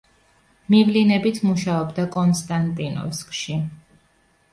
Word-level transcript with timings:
მივლინებით 0.73 1.41
მუშაობდა 1.47 2.05
კონსტანტინოვსკში. 2.15 3.59